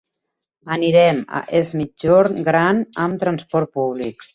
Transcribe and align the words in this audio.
Anirem 0.75 1.21
a 1.41 1.43
Es 1.61 1.75
Migjorn 1.83 2.43
Gran 2.51 2.85
amb 3.07 3.25
transport 3.27 3.77
públic. 3.81 4.29